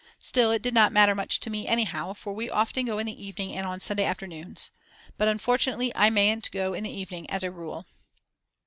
[0.17, 3.23] Still, it did not matter much to me anyhow for we often go in the
[3.23, 4.71] evening and on Sunday afternoons.
[5.15, 7.85] But unfortunately I mayn't go in the evening as a rule.